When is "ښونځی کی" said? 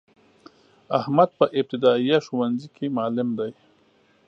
2.27-2.85